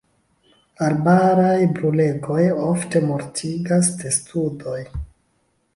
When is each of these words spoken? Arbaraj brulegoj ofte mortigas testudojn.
Arbaraj 0.85 1.59
brulegoj 1.79 2.41
ofte 2.71 3.05
mortigas 3.13 3.95
testudojn. 4.03 5.03